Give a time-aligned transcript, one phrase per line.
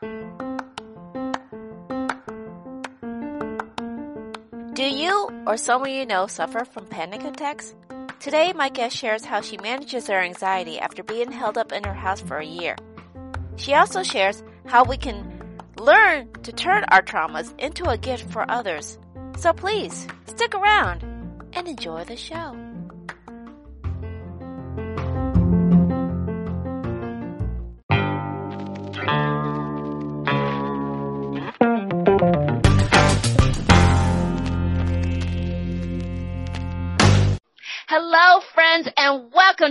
[0.00, 0.08] Do
[4.84, 7.74] you or someone you know suffer from panic attacks?
[8.20, 11.94] Today, my guest shares how she manages her anxiety after being held up in her
[11.94, 12.76] house for a year.
[13.56, 18.48] She also shares how we can learn to turn our traumas into a gift for
[18.48, 18.98] others.
[19.36, 21.02] So please, stick around
[21.54, 22.67] and enjoy the show.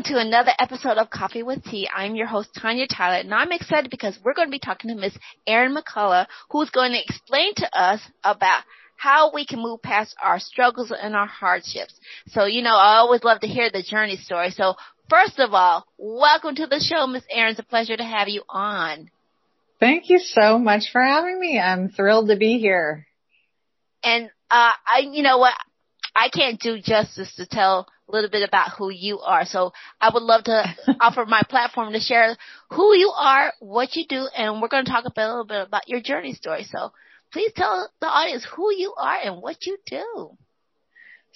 [0.07, 1.89] To another episode of Coffee with T.
[1.93, 4.95] I'm your host, Tanya Tyler, and I'm excited because we're going to be talking to
[4.95, 8.63] Miss Erin McCullough, who's going to explain to us about
[8.95, 11.93] how we can move past our struggles and our hardships.
[12.27, 14.52] So, you know, I always love to hear the journey story.
[14.52, 14.75] So,
[15.09, 17.52] first of all, welcome to the show, Miss Erin.
[17.52, 19.11] It's a pleasure to have you on.
[19.81, 21.59] Thank you so much for having me.
[21.59, 23.05] I'm thrilled to be here.
[24.05, 25.53] And, uh, I, you know what?
[26.16, 29.45] I can't do justice to tell a little bit about who you are.
[29.45, 30.63] So I would love to
[31.02, 32.36] offer my platform to share
[32.72, 35.45] who you are, what you do, and we're going to talk a, bit, a little
[35.45, 36.63] bit about your journey story.
[36.63, 36.91] So
[37.31, 40.38] please tell the audience who you are and what you do.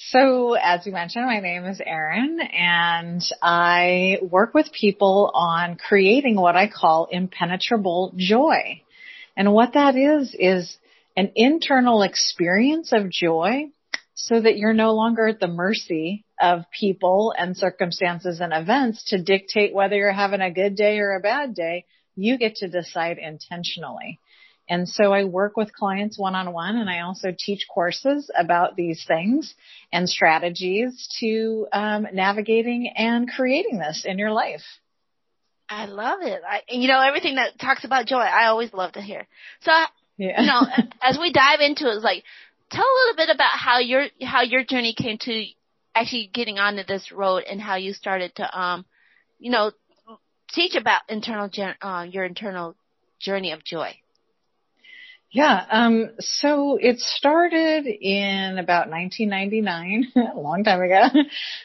[0.09, 6.35] So as you mentioned, my name is Erin and I work with people on creating
[6.35, 8.81] what I call impenetrable joy.
[9.37, 10.75] And what that is, is
[11.15, 13.65] an internal experience of joy
[14.15, 19.21] so that you're no longer at the mercy of people and circumstances and events to
[19.21, 21.85] dictate whether you're having a good day or a bad day.
[22.15, 24.19] You get to decide intentionally.
[24.69, 28.75] And so I work with clients one on one and I also teach courses about
[28.75, 29.53] these things
[29.91, 34.63] and strategies to um, navigating and creating this in your life.
[35.69, 36.41] I love it.
[36.47, 39.25] I, you know, everything that talks about joy, I always love to hear.
[39.61, 39.71] So,
[40.17, 40.41] yeah.
[40.41, 40.61] you know,
[41.01, 42.23] as we dive into it, it's like,
[42.71, 45.45] tell a little bit about how your how your journey came to
[45.93, 48.85] actually getting onto this road and how you started to um
[49.39, 49.71] you know
[50.53, 51.49] teach about internal
[51.81, 52.75] uh, your internal
[53.19, 53.95] journey of joy.
[55.33, 61.03] Yeah, um, so it started in about 1999, a long time ago.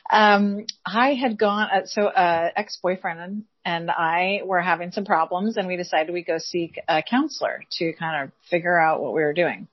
[0.08, 5.56] Um, I had gone, uh, so uh, ex-boyfriend and, and I were having some problems,
[5.56, 9.22] and we decided we'd go seek a counselor to kind of figure out what we
[9.22, 9.66] were doing.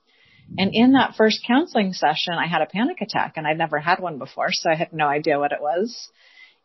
[0.57, 3.99] And in that first counseling session, I had a panic attack and I'd never had
[3.99, 6.09] one before, so I had no idea what it was.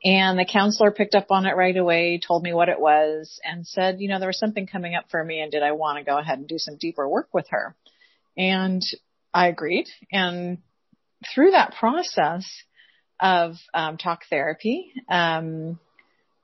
[0.05, 3.67] And the counselor picked up on it right away, told me what it was, and
[3.67, 6.05] said, you know, there was something coming up for me and did I want to
[6.05, 7.75] go ahead and do some deeper work with her?
[8.37, 8.83] And
[9.33, 9.89] I agreed.
[10.13, 10.59] And
[11.35, 12.47] through that process
[13.19, 15.81] of um, talk therapy, um,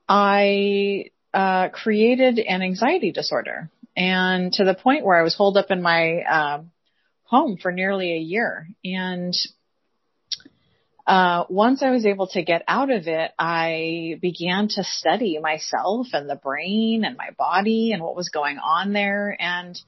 [0.09, 3.71] I uh, created an anxiety disorder.
[3.97, 6.71] And to the point where I was holed up in my um,
[7.25, 8.69] home for nearly a year.
[8.85, 9.35] And
[11.07, 16.09] uh, once I was able to get out of it, I began to study myself
[16.13, 19.37] and the brain and my body and what was going on there.
[19.39, 19.79] And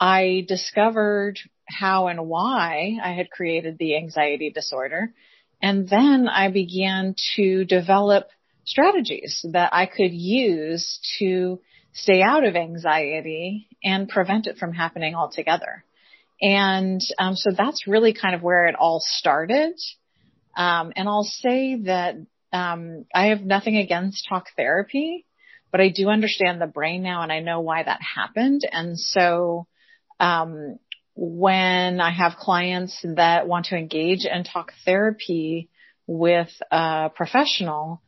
[0.00, 1.38] I discovered
[1.68, 5.12] how and why I had created the anxiety disorder.
[5.62, 8.28] And then I began to develop
[8.64, 11.60] strategies that I could use to
[11.92, 15.84] stay out of anxiety and prevent it from happening altogether.
[16.40, 19.74] And um, so that's really kind of where it all started.
[20.56, 22.16] Um, and I'll say that
[22.52, 25.26] um, I have nothing against talk therapy,
[25.70, 28.62] but I do understand the brain now, and I know why that happened.
[28.70, 29.66] And so
[30.20, 30.78] um,
[31.14, 35.70] when I have clients that want to engage in talk therapy
[36.06, 38.02] with a professional,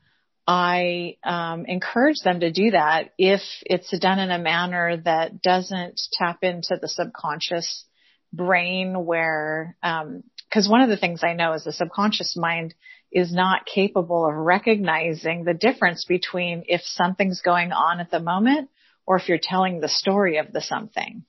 [0.47, 6.01] I um, encourage them to do that if it's done in a manner that doesn't
[6.13, 7.85] tap into the subconscious
[8.33, 10.23] brain where, um,
[10.53, 12.75] cause one of the things I know is the subconscious mind
[13.11, 18.69] is not capable of recognizing the difference between if something's going on at the moment
[19.07, 21.25] or if you're telling the story of the something.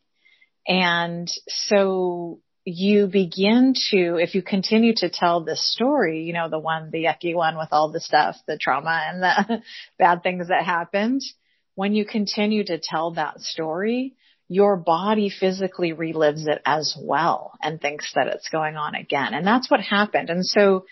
[0.68, 6.60] And so you begin to, if you continue to tell this story, you know, the
[6.60, 9.62] one, the yucky one with all the stuff, the trauma and the
[9.98, 11.22] bad things that happened,
[11.76, 14.16] when you continue to tell that story,
[14.50, 19.36] your body physically relives it as well and thinks that it's going on again.
[19.36, 20.32] And that's what happened.
[20.32, 20.86] And so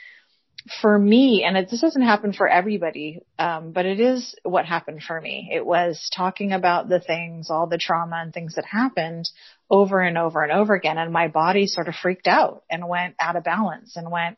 [0.81, 5.01] for me, and it, this doesn't happen for everybody, um, but it is what happened
[5.01, 5.49] for me.
[5.51, 9.27] It was talking about the things, all the trauma and things that happened
[9.71, 10.99] over and over and over again.
[10.99, 14.37] And my body sort of freaked out and went out of balance and went,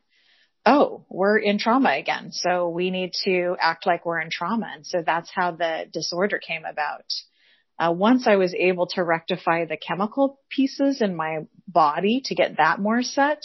[0.66, 2.32] Oh, we're in trauma again.
[2.32, 4.70] So we need to act like we're in trauma.
[4.76, 7.06] And so that's how the disorder came about.
[7.80, 12.58] Uh, once I was able to rectify the chemical pieces in my body to get
[12.58, 13.42] that more set,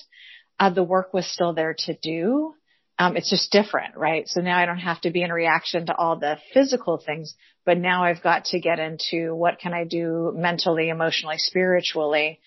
[0.58, 2.54] uh, the work was still there to do.
[2.98, 4.28] Um, it's just different, right?
[4.28, 7.34] So now I don't have to be in reaction to all the physical things,
[7.64, 12.40] but now I've got to get into what can I do mentally, emotionally, spiritually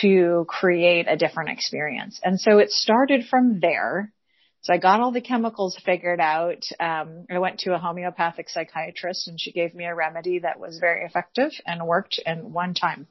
[0.00, 2.20] to create a different experience.
[2.22, 4.12] And so it started from there.
[4.62, 6.64] So I got all the chemicals figured out.
[6.78, 10.78] Um, I went to a homeopathic psychiatrist and she gave me a remedy that was
[10.78, 13.06] very effective and worked in one time.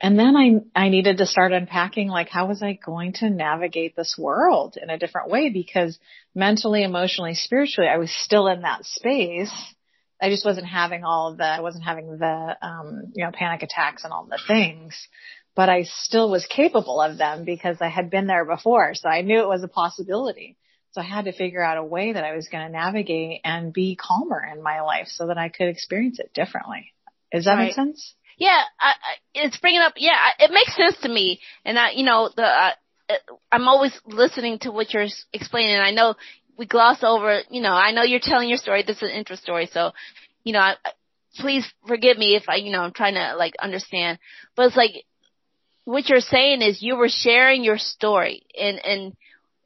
[0.00, 3.96] And then I, I needed to start unpacking like, how was I going to navigate
[3.96, 5.48] this world in a different way?
[5.48, 5.98] Because
[6.34, 9.52] mentally, emotionally, spiritually, I was still in that space.
[10.20, 13.62] I just wasn't having all of the, I wasn't having the, um, you know, panic
[13.62, 15.08] attacks and all the things,
[15.54, 18.94] but I still was capable of them because I had been there before.
[18.94, 20.56] So I knew it was a possibility.
[20.92, 23.72] So I had to figure out a way that I was going to navigate and
[23.72, 26.92] be calmer in my life so that I could experience it differently.
[27.32, 27.66] Does that right.
[27.66, 28.14] make sense?
[28.38, 28.92] Yeah, I, I,
[29.34, 29.94] it's bringing up.
[29.96, 32.70] Yeah, it makes sense to me, and I, you know, the uh,
[33.50, 35.76] I'm always listening to what you're explaining.
[35.76, 36.14] I know
[36.58, 37.40] we gloss over.
[37.50, 38.82] You know, I know you're telling your story.
[38.84, 39.92] This is an intro story, so
[40.42, 40.74] you know, I,
[41.38, 44.18] please forgive me if I, you know, I'm trying to like understand.
[44.56, 44.92] But it's like
[45.84, 49.16] what you're saying is you were sharing your story, and and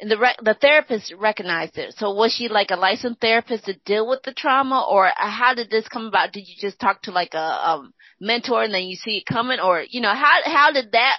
[0.00, 1.94] and the re- the therapist recognized it.
[1.96, 5.70] So was she like a licensed therapist to deal with the trauma, or how did
[5.70, 6.32] this come about?
[6.32, 9.60] Did you just talk to like a um, mentor and then you see it coming,
[9.60, 11.18] or you know how how did that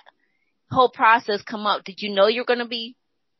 [0.71, 1.83] whole process come up?
[1.83, 2.95] Did you know you're going to be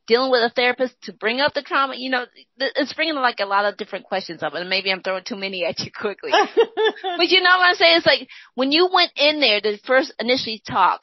[0.07, 1.93] dealing with a therapist to bring up the trauma?
[1.95, 2.25] You know,
[2.57, 5.65] it's bringing like a lot of different questions up, and maybe I'm throwing too many
[5.69, 6.31] at you quickly.
[7.17, 7.97] but you know what I'm saying?
[7.97, 11.01] It's like when you went in there to first initially talk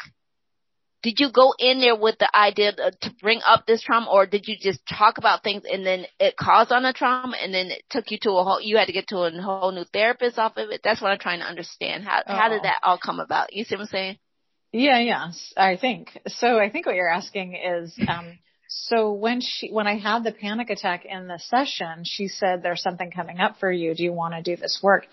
[1.06, 4.49] did you go in there with the idea to bring up this trauma or did
[4.49, 7.85] you just talk about things and then it caused on a trauma and then it
[7.91, 10.56] took you to a whole, you had to get to a whole new therapist off
[10.56, 10.81] of it?
[10.82, 12.03] That's what I'm trying to understand.
[12.03, 12.35] How, oh.
[12.35, 12.62] how did oh.
[12.64, 13.53] that all come about?
[13.53, 14.19] You see what I'm saying?
[14.73, 16.11] Yeah, yes, I think.
[16.26, 20.32] So I think what you're asking is, um, so when she, when I had the
[20.32, 23.94] panic attack in the session, she said, there's something coming up for you.
[23.94, 25.06] Do you want to do this work?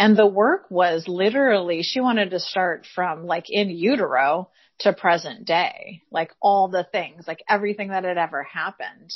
[0.00, 4.50] And the work was literally, she wanted to start from like in utero
[4.80, 9.12] to present day, like all the things, like everything that had ever happened.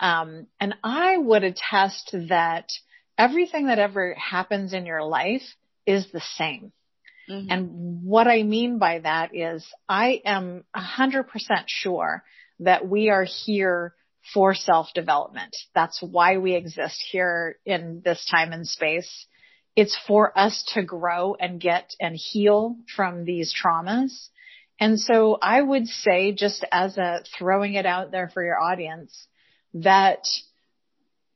[0.00, 2.70] Um, and I would attest that
[3.16, 5.42] everything that ever happens in your life
[5.86, 6.72] is the same.
[7.30, 7.50] Mm-hmm.
[7.50, 11.24] And what I mean by that is I am a 100%
[11.66, 12.24] sure
[12.60, 13.94] that we are here
[14.32, 15.56] for self-development.
[15.74, 19.26] That's why we exist here in this time and space.
[19.76, 24.28] It's for us to grow and get and heal from these traumas.
[24.80, 29.26] And so I would say just as a throwing it out there for your audience
[29.74, 30.24] that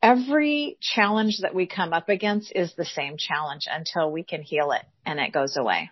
[0.02, 4.72] every challenge that we come up against is the same challenge until we can heal
[4.72, 5.90] it and it goes away.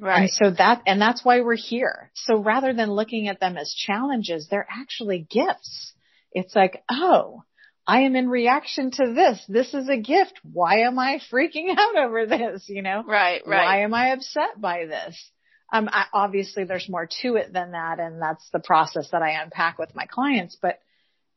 [0.00, 0.22] Right.
[0.22, 2.10] And so that, and that's why we're here.
[2.14, 5.92] So rather than looking at them as challenges, they're actually gifts.
[6.32, 7.42] It's like, oh,
[7.86, 9.42] I am in reaction to this.
[9.48, 10.34] This is a gift.
[10.42, 12.64] Why am I freaking out over this?
[12.68, 13.02] You know?
[13.04, 13.64] Right, right.
[13.64, 15.30] Why am I upset by this?
[15.72, 17.98] Um, I, obviously there's more to it than that.
[18.00, 20.80] And that's the process that I unpack with my clients, but,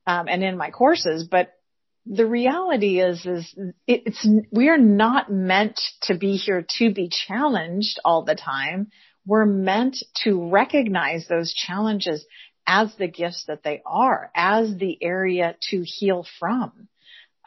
[0.08, 1.54] um, and in my courses, but
[2.06, 3.56] the reality is, is
[3.86, 8.88] it's, we are not meant to be here to be challenged all the time.
[9.26, 12.26] We're meant to recognize those challenges
[12.66, 16.88] as the gifts that they are, as the area to heal from.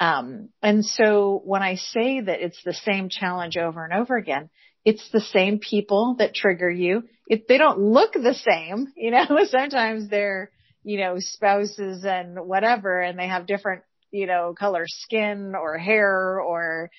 [0.01, 4.51] Um, and so when I say that it's the same challenge over and over again,
[4.85, 7.05] it's the same people that trigger you.
[7.27, 10.51] If they don't look the same, you know, sometimes they're,
[10.83, 16.41] you know, spouses and whatever, and they have different, you know, color skin or hair
[16.41, 16.91] or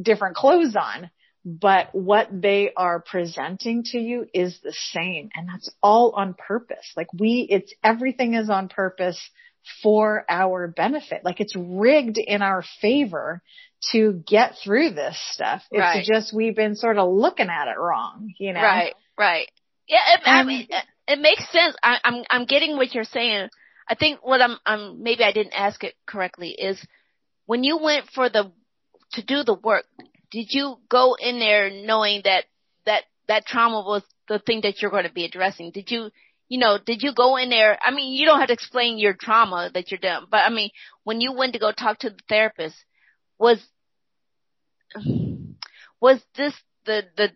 [0.00, 1.10] different clothes on.
[1.44, 5.30] But what they are presenting to you is the same.
[5.34, 6.92] And that's all on purpose.
[6.96, 9.18] Like we, it's everything is on purpose
[9.82, 11.24] for our benefit.
[11.24, 13.42] Like it's rigged in our favor
[13.92, 15.62] to get through this stuff.
[15.70, 16.04] It's right.
[16.04, 18.62] just we've been sort of looking at it wrong, you know?
[18.62, 19.48] Right, right.
[19.88, 21.74] Yeah, it, I mean, it, it makes sense.
[21.82, 23.48] I, I'm I'm getting what you're saying.
[23.88, 26.78] I think what I'm I'm maybe I didn't ask it correctly is
[27.46, 28.52] when you went for the
[29.12, 29.86] to do the work,
[30.30, 32.44] did you go in there knowing that
[32.84, 35.70] that that trauma was the thing that you're going to be addressing?
[35.70, 36.10] Did you
[36.48, 37.78] you know, did you go in there?
[37.82, 40.70] I mean, you don't have to explain your trauma that you're done, but I mean,
[41.04, 42.76] when you went to go talk to the therapist,
[43.38, 43.60] was
[46.00, 46.54] was this
[46.86, 47.28] the the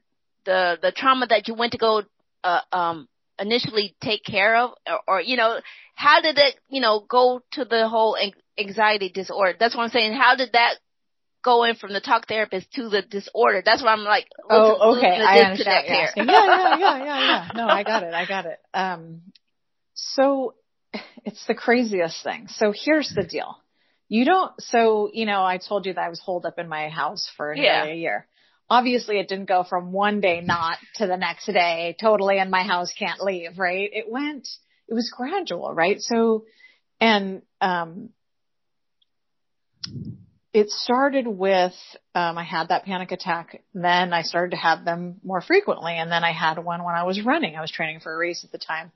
[0.45, 2.03] the the trauma that you went to go
[2.45, 5.61] uh, um initially take care of or, or you know
[5.95, 8.17] how did it you know go to the whole
[8.59, 10.75] anxiety disorder that's what i'm saying how did that
[11.43, 13.63] going from the talk therapist to the disorder.
[13.65, 15.85] That's why I'm like, oh, okay, I understand.
[15.89, 17.49] Yeah, yeah, yeah, yeah, yeah.
[17.55, 18.15] No, I got it.
[18.15, 18.59] I got it.
[18.73, 19.23] Um,
[19.95, 20.55] so
[21.25, 22.49] it's the craziest thing.
[22.49, 23.59] So here's the deal.
[24.13, 26.91] You don't, so, you know, I told you that I was holed up in my
[26.91, 27.87] house for nearly yeah.
[27.87, 28.27] a year.
[28.69, 32.63] Obviously it didn't go from one day not to the next day totally in my
[32.63, 33.89] house can't leave, right?
[33.91, 34.47] It went,
[34.87, 35.97] it was gradual, right?
[35.99, 36.45] So,
[37.01, 38.11] and, um,
[40.53, 41.73] it started with
[42.15, 43.63] um, I had that panic attack.
[43.73, 47.05] Then I started to have them more frequently, and then I had one when I
[47.05, 47.57] was running.
[47.57, 48.93] I was training for a race at the time,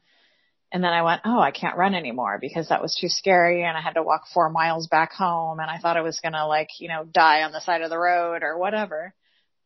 [0.72, 3.76] and then I went, oh, I can't run anymore because that was too scary, and
[3.76, 6.68] I had to walk four miles back home, and I thought I was gonna like
[6.80, 9.14] you know die on the side of the road or whatever.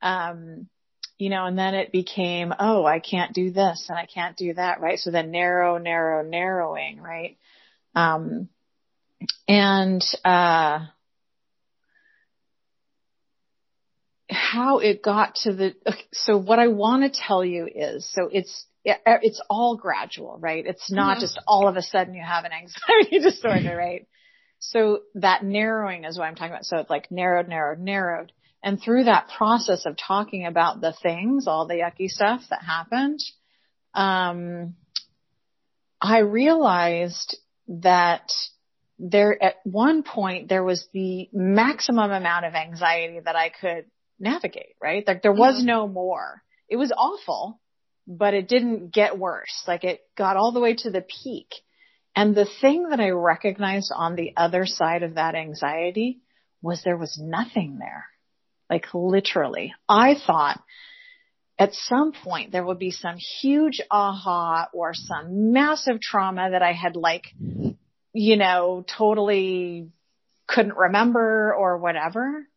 [0.03, 0.69] Um,
[1.21, 4.55] you know, and then it became, oh, I can't do this and I can't do
[4.55, 4.99] that, right?
[4.99, 7.37] So then narrow, narrow, narrowing, right?
[7.95, 8.49] Um,
[9.47, 10.87] and, uh,
[14.31, 15.75] how it got to the,
[16.13, 20.65] so what I want to tell you is, so it's, it's all gradual, right?
[20.67, 21.21] It's not mm-hmm.
[21.21, 24.07] just all of a sudden you have an anxiety disorder, right?
[24.59, 26.65] So that narrowing is what I'm talking about.
[26.65, 28.33] So it's like narrowed, narrowed, narrowed.
[28.63, 33.21] And through that process of talking about the things, all the yucky stuff that happened,
[33.95, 34.75] um,
[36.01, 37.37] I realized
[37.69, 38.31] that
[38.99, 43.87] there at one point there was the maximum amount of anxiety that I could
[44.19, 45.07] navigate, right?
[45.07, 45.67] Like there was mm-hmm.
[45.67, 46.43] no more.
[46.69, 47.61] It was awful,
[48.11, 49.63] but it didn't get worse.
[49.69, 51.47] Like it got all the way to the peak.
[52.17, 56.21] And the thing that I recognized on the other side of that anxiety
[56.61, 58.07] was there was nothing there.
[58.69, 59.73] Like literally.
[59.89, 60.61] I thought
[61.57, 66.73] at some point there would be some huge aha or some massive trauma that I
[66.73, 67.27] had like,
[68.13, 69.89] you know, totally
[70.49, 72.49] couldn't remember or whatever.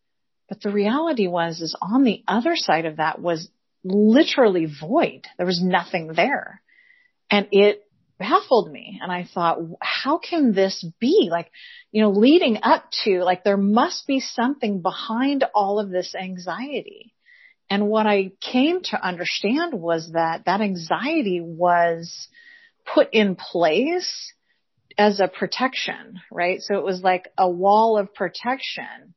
[0.50, 3.50] But the reality was, is on the other side of that was
[3.84, 5.25] literally void.
[5.38, 6.62] There was nothing there.
[7.30, 7.82] And it
[8.20, 9.00] baffled me.
[9.02, 11.30] And I thought, how can this be?
[11.32, 11.52] Like,
[11.92, 17.13] you know, leading up to, like, there must be something behind all of this anxiety.
[17.70, 22.28] And what I came to understand was that that anxiety was
[22.94, 24.34] put in place
[24.98, 26.62] as a protection, right?
[26.62, 29.16] So it was like a wall of protection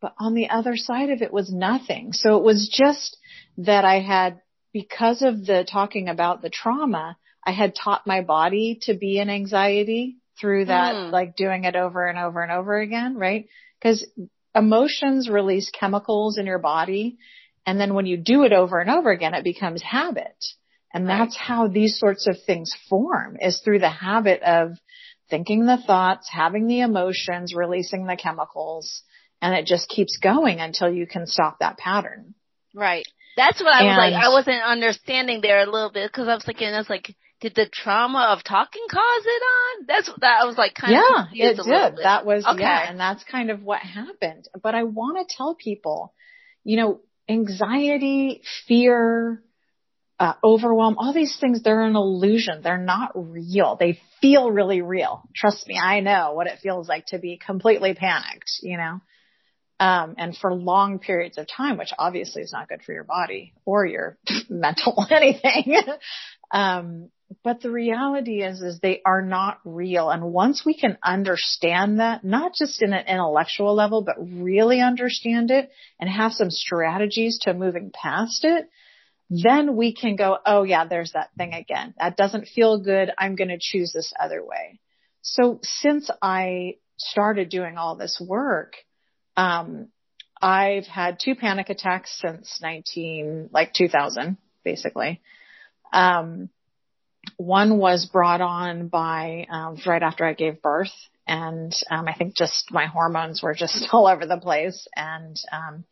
[0.00, 2.12] but on the other side of it was nothing.
[2.12, 3.16] So it was just
[3.58, 4.40] that I had,
[4.72, 9.30] because of the talking about the trauma, I had taught my body to be in
[9.30, 11.10] anxiety through that, mm.
[11.10, 13.46] like doing it over and over and over again, right?
[13.80, 14.06] Because
[14.54, 17.18] emotions release chemicals in your body.
[17.66, 20.44] And then when you do it over and over again, it becomes habit.
[20.92, 21.18] And right.
[21.18, 24.72] that's how these sorts of things form is through the habit of
[25.28, 29.02] thinking the thoughts, having the emotions, releasing the chemicals
[29.40, 32.34] and it just keeps going until you can stop that pattern.
[32.74, 33.06] Right.
[33.38, 34.14] That's what I and, was like.
[34.14, 37.54] I wasn't understanding there a little bit because I was thinking, I was like, did
[37.54, 39.84] the trauma of talking cause it on?
[39.86, 42.02] That's that I was like kind yeah, of Yeah, it did.
[42.02, 42.60] That was okay.
[42.60, 44.48] yeah, and that's kind of what happened.
[44.60, 46.12] But I want to tell people,
[46.64, 49.40] you know, anxiety, fear,
[50.18, 52.62] uh, overwhelm, all these things, they're an illusion.
[52.62, 53.76] They're not real.
[53.78, 55.22] They feel really real.
[55.36, 59.00] Trust me, I know what it feels like to be completely panicked, you know
[59.80, 63.52] um, and for long periods of time, which obviously is not good for your body
[63.64, 64.18] or your
[64.48, 65.76] mental anything.
[66.50, 67.10] um,
[67.44, 70.10] but the reality is, is they are not real.
[70.10, 75.50] And once we can understand that, not just in an intellectual level, but really understand
[75.50, 75.70] it
[76.00, 78.68] and have some strategies to moving past it,
[79.30, 81.94] then we can go, oh yeah, there's that thing again.
[81.98, 83.10] That doesn't feel good.
[83.18, 84.80] I'm going to choose this other way.
[85.20, 88.72] So since I started doing all this work,
[89.38, 89.88] um,
[90.42, 95.20] I've had two panic attacks since 19, like 2000, basically.
[95.92, 96.50] Um,
[97.36, 100.92] one was brought on by um, right after I gave birth,
[101.26, 105.84] and um, I think just my hormones were just all over the place, and um,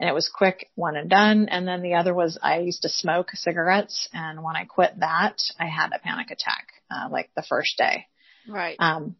[0.00, 1.48] and it was quick, one and done.
[1.48, 5.36] And then the other was I used to smoke cigarettes, and when I quit that,
[5.60, 8.06] I had a panic attack, uh, like the first day.
[8.48, 8.76] Right.
[8.80, 9.14] Um,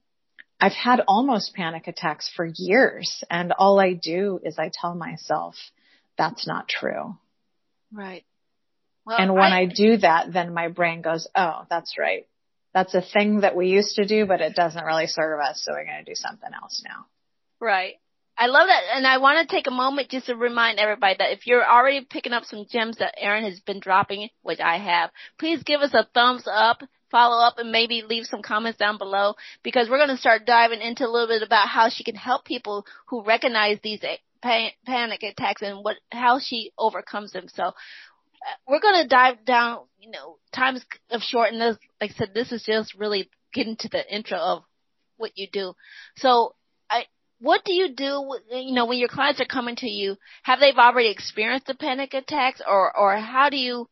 [0.61, 5.55] I've had almost panic attacks for years and all I do is I tell myself
[6.19, 7.17] that's not true.
[7.93, 8.25] Right.
[9.07, 12.27] Well, and when I, I do that, then my brain goes, oh, that's right.
[12.75, 15.63] That's a thing that we used to do, but it doesn't really serve us.
[15.65, 17.07] So we're going to do something else now.
[17.59, 17.95] Right.
[18.37, 18.83] I love that.
[18.95, 22.07] And I want to take a moment just to remind everybody that if you're already
[22.09, 25.93] picking up some gems that Erin has been dropping, which I have, please give us
[25.93, 30.09] a thumbs up, follow up and maybe leave some comments down below because we're going
[30.09, 33.79] to start diving into a little bit about how she can help people who recognize
[33.83, 34.01] these
[34.43, 37.47] panic attacks and what how she overcomes them.
[37.49, 37.73] So uh,
[38.67, 39.81] we're going to dive down.
[39.99, 43.77] You know, times of short, and this, like I said, this is just really getting
[43.77, 44.63] to the intro of
[45.19, 45.75] what you do.
[46.17, 46.55] So,
[46.91, 47.05] I
[47.39, 48.35] what do you do?
[48.51, 52.15] You know, when your clients are coming to you, have they already experienced the panic
[52.15, 53.89] attacks, or or how do you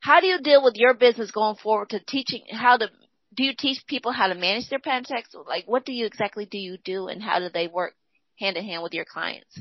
[0.00, 2.88] how do you deal with your business going forward to teaching how to
[3.34, 5.34] do you teach people how to manage their panic attacks?
[5.46, 7.94] Like, what do you exactly do you do, and how do they work
[8.38, 9.60] hand in hand with your clients?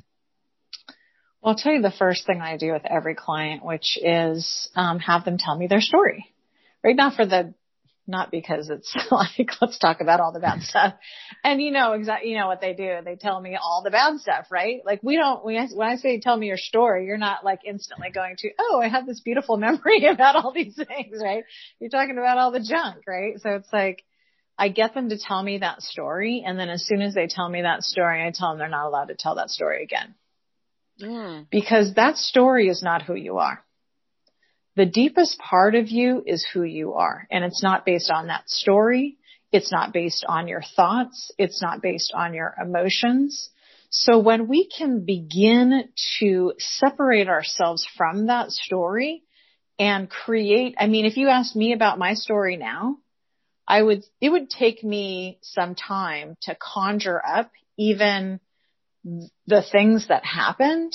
[1.42, 5.00] Well, I'll tell you the first thing I do with every client, which is um,
[5.00, 6.26] have them tell me their story.
[6.84, 7.54] Right now, for the
[8.08, 10.94] not because it's like let's talk about all the bad stuff.
[11.44, 12.98] And you know exactly you know what they do.
[13.04, 14.82] They tell me all the bad stuff, right?
[14.86, 17.60] Like we don't when I, when I say tell me your story, you're not like
[17.66, 21.44] instantly going to, "Oh, I have this beautiful memory about all these things," right?
[21.80, 23.40] You're talking about all the junk, right?
[23.40, 24.04] So it's like
[24.58, 27.50] I get them to tell me that story and then as soon as they tell
[27.50, 30.16] me that story, I tell them they're not allowed to tell that story again.
[31.02, 31.48] Mm.
[31.52, 33.65] Because that story is not who you are
[34.76, 37.28] the deepest part of you is who you are.
[37.32, 39.18] And it's not based on that story.
[39.52, 41.32] It's not based on your thoughts.
[41.38, 43.50] It's not based on your emotions.
[43.90, 45.88] So when we can begin
[46.20, 49.24] to separate ourselves from that story
[49.80, 52.98] and create, I mean, if you asked me about my story now,
[53.68, 58.42] I would, it would take me some time to conjure up even
[59.48, 60.94] the things that happened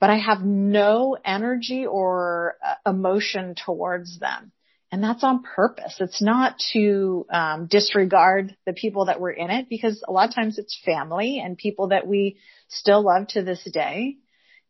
[0.00, 4.52] but I have no energy or uh, emotion towards them.
[4.92, 5.96] And that's on purpose.
[6.00, 10.34] It's not to um, disregard the people that were in it because a lot of
[10.34, 12.38] times it's family and people that we
[12.68, 14.16] still love to this day.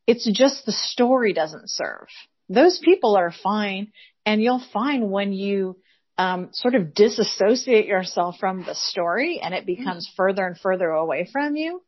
[0.07, 2.07] It's just the story doesn't serve.
[2.49, 3.93] Those people are fine.
[4.25, 5.77] And you'll find when you
[6.19, 11.29] um, sort of disassociate yourself from the story and it becomes further and further away
[11.31, 11.83] from you,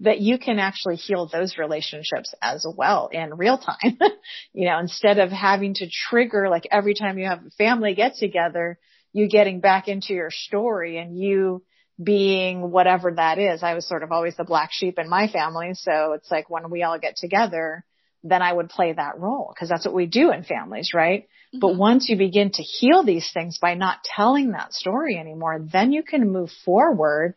[0.00, 3.98] that you can actually heal those relationships as well in real time.
[4.52, 8.16] you know, instead of having to trigger like every time you have a family get
[8.16, 8.78] together,
[9.12, 11.62] you getting back into your story and you
[12.02, 13.62] being whatever that is.
[13.62, 15.74] I was sort of always the black sheep in my family.
[15.74, 17.84] So it's like when we all get together,
[18.24, 21.22] then I would play that role because that's what we do in families, right?
[21.22, 21.58] Mm-hmm.
[21.60, 25.92] But once you begin to heal these things by not telling that story anymore, then
[25.92, 27.34] you can move forward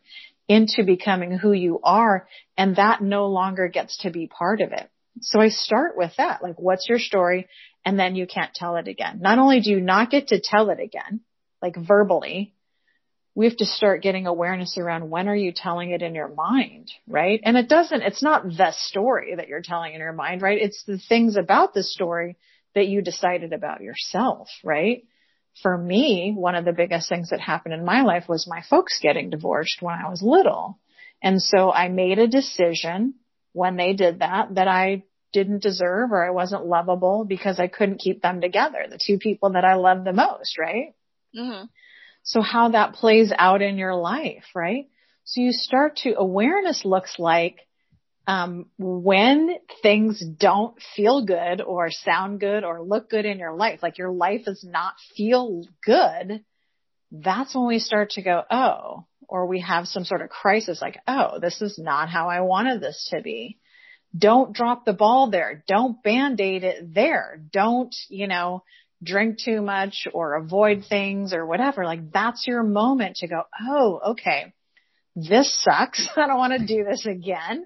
[0.48, 4.90] into becoming who you are and that no longer gets to be part of it.
[5.20, 7.48] So I start with that, like what's your story?
[7.84, 9.20] And then you can't tell it again.
[9.20, 11.20] Not only do you not get to tell it again,
[11.60, 12.54] like verbally,
[13.34, 16.90] we have to start getting awareness around when are you telling it in your mind,
[17.06, 17.40] right?
[17.44, 20.60] And it doesn't, it's not the story that you're telling in your mind, right?
[20.60, 22.36] It's the things about the story
[22.74, 25.04] that you decided about yourself, right?
[25.62, 29.00] For me, one of the biggest things that happened in my life was my folks
[29.00, 30.78] getting divorced when I was little.
[31.22, 33.14] And so I made a decision
[33.52, 38.00] when they did that that I didn't deserve or I wasn't lovable because I couldn't
[38.00, 40.94] keep them together, the two people that I love the most, right?
[41.36, 41.64] Mm-hmm.
[42.22, 44.88] So how that plays out in your life, right?
[45.24, 47.67] So you start to, awareness looks like
[48.28, 53.82] um, when things don't feel good or sound good or look good in your life,
[53.82, 56.44] like your life does not feel good,
[57.10, 60.98] that's when we start to go, oh, or we have some sort of crisis like,
[61.08, 63.56] oh, this is not how I wanted this to be.
[64.16, 65.64] Don't drop the ball there.
[65.66, 67.40] Don't band-aid it there.
[67.50, 68.62] Don't, you know,
[69.02, 71.86] drink too much or avoid things or whatever.
[71.86, 74.52] Like that's your moment to go, oh, okay,
[75.16, 76.06] this sucks.
[76.16, 77.64] I don't want to do this again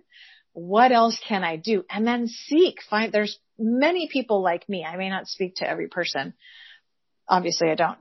[0.52, 1.84] what else can I do?
[1.90, 4.84] And then seek, find, there's many people like me.
[4.84, 6.34] I may not speak to every person.
[7.28, 7.98] Obviously I don't.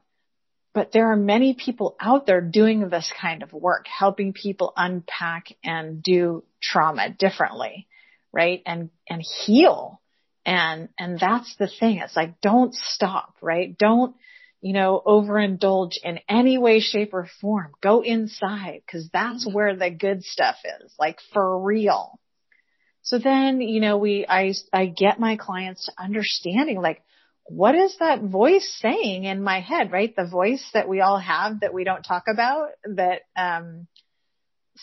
[0.74, 5.48] But there are many people out there doing this kind of work, helping people unpack
[5.64, 7.88] and do trauma differently,
[8.32, 8.62] right?
[8.66, 10.02] And, and heal.
[10.46, 11.98] And, and that's the thing.
[11.98, 13.78] It's like, don't stop, right?
[13.78, 14.16] Don't,
[14.62, 17.72] you know, overindulge in any way, shape or form.
[17.82, 22.20] Go inside because that's where the good stuff is, like for real.
[23.04, 27.02] So then, you know, we, I, I get my clients to understanding like,
[27.46, 30.16] what is that voice saying in my head, right?
[30.16, 33.88] The voice that we all have that we don't talk about that, um,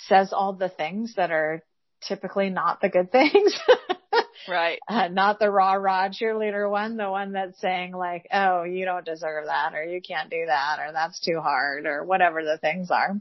[0.06, 1.62] says all the things that are
[2.06, 3.58] typically not the good things.
[4.48, 4.78] right.
[4.88, 9.04] Uh, not the raw, rah cheerleader one, the one that's saying like, oh, you don't
[9.04, 12.90] deserve that or you can't do that or that's too hard or whatever the things
[12.90, 13.18] are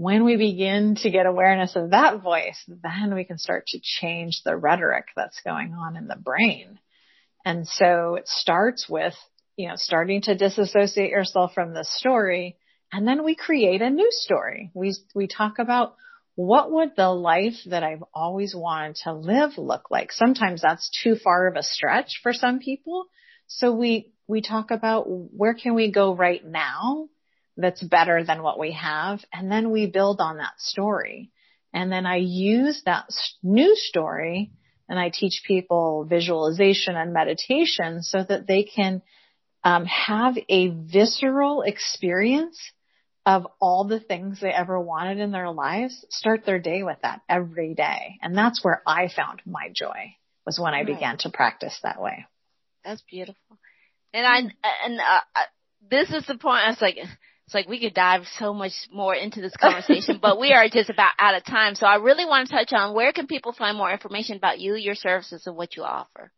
[0.00, 4.40] when we begin to get awareness of that voice, then we can start to change
[4.46, 6.78] the rhetoric that's going on in the brain.
[7.44, 9.12] And so it starts with,
[9.56, 12.56] you know, starting to disassociate yourself from the story.
[12.90, 14.70] And then we create a new story.
[14.72, 15.96] We, we talk about
[16.34, 20.12] what would the life that I've always wanted to live look like?
[20.12, 23.04] Sometimes that's too far of a stretch for some people.
[23.48, 27.10] So we, we talk about where can we go right now
[27.60, 29.20] that's better than what we have.
[29.32, 31.30] And then we build on that story.
[31.72, 33.06] And then I use that
[33.42, 34.50] new story
[34.88, 39.02] and I teach people visualization and meditation so that they can
[39.62, 42.58] um, have a visceral experience
[43.26, 47.20] of all the things they ever wanted in their lives, start their day with that
[47.28, 48.18] every day.
[48.22, 50.86] And that's where I found my joy was when I right.
[50.86, 52.26] began to practice that way.
[52.84, 53.58] That's beautiful.
[54.12, 54.38] And I,
[54.84, 55.20] and, uh,
[55.88, 56.64] this is the point.
[56.64, 56.96] I was like,
[57.50, 60.88] it's like we could dive so much more into this conversation, but we are just
[60.88, 61.74] about out of time.
[61.74, 64.76] So I really want to touch on where can people find more information about you,
[64.76, 66.30] your services, and what you offer?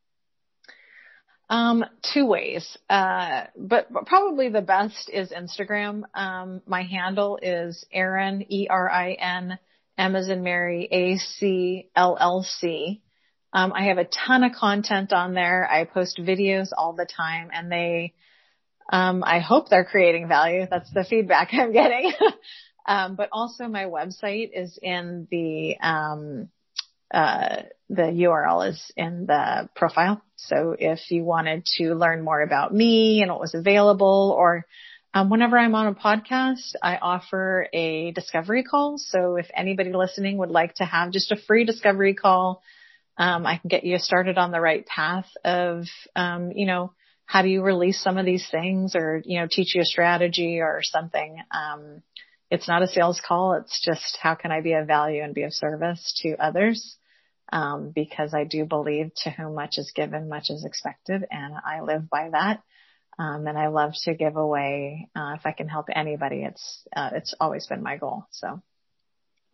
[1.50, 2.78] Um, two ways.
[2.88, 6.04] Uh, but, but, probably the best is Instagram.
[6.14, 9.58] Um, my handle is Erin, E-R-I-N,
[9.98, 11.82] M as in Mary, A-C-L-L-C.
[13.52, 15.68] Um, I have a ton of content on there.
[15.70, 18.14] I post videos all the time and they,
[18.90, 20.66] um, I hope they're creating value.
[20.70, 22.12] That's the feedback I'm getting.
[22.86, 26.48] um, but also my website is in the, um,
[27.12, 30.22] uh, the URL is in the profile.
[30.36, 34.66] So if you wanted to learn more about me and what was available or
[35.14, 38.96] um, whenever I'm on a podcast, I offer a discovery call.
[38.96, 42.62] So if anybody listening would like to have just a free discovery call,
[43.18, 45.84] um, I can get you started on the right path of,
[46.16, 46.94] um, you know,
[47.32, 50.60] how do you release some of these things or, you know, teach you a strategy
[50.60, 51.38] or something.
[51.50, 52.02] Um,
[52.50, 53.54] it's not a sales call.
[53.54, 56.96] It's just how can I be of value and be of service to others?
[57.52, 61.82] um, because I do believe to whom much is given, much is expected, and I
[61.82, 62.62] live by that.
[63.18, 66.44] Um, and I love to give away uh, if I can help anybody.
[66.44, 68.26] It's uh, it's always been my goal.
[68.30, 68.62] So.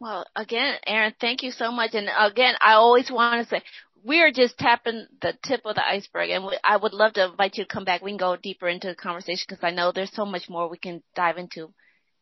[0.00, 1.90] Well, again, Erin, thank you so much.
[1.94, 3.64] And again, I always want to say
[4.04, 7.30] we are just tapping the tip of the iceberg, and we, I would love to
[7.30, 8.02] invite you to come back.
[8.02, 10.78] We can go deeper into the conversation because I know there's so much more we
[10.78, 11.72] can dive into.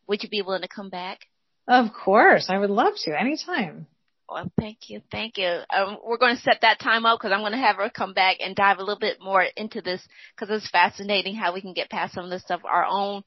[0.07, 1.19] Would you be willing to come back?
[1.67, 3.87] Of course, I would love to anytime.
[4.29, 5.01] Well, thank you.
[5.09, 5.59] Thank you.
[5.73, 8.13] Um, we're going to set that time up because I'm going to have her come
[8.13, 11.73] back and dive a little bit more into this because it's fascinating how we can
[11.73, 12.61] get past some of this stuff.
[12.65, 13.23] Our own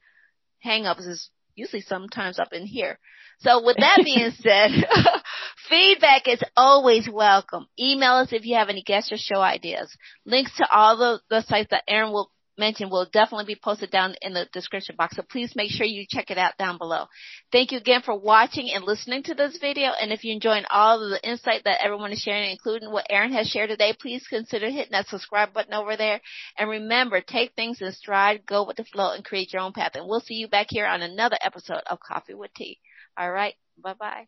[0.63, 2.99] hangups is usually sometimes up in here.
[3.41, 4.71] So with that being said,
[5.69, 7.67] feedback is always welcome.
[7.79, 9.95] Email us if you have any guest or show ideas.
[10.25, 14.13] Links to all the, the sites that Erin will mention will definitely be posted down
[14.21, 15.15] in the description box.
[15.15, 17.05] So please make sure you check it out down below.
[17.51, 19.89] Thank you again for watching and listening to this video.
[19.99, 23.33] And if you're enjoying all of the insight that everyone is sharing, including what Erin
[23.33, 26.21] has shared today, please consider hitting that subscribe button over there.
[26.57, 29.93] And remember, take things in stride, go with the flow, and create your own path.
[29.95, 32.79] And we'll see you back here on another episode of Coffee with T.
[33.17, 33.55] All right.
[33.77, 34.27] Bye bye.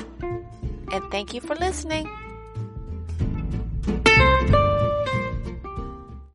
[0.92, 2.08] And thank you for listening.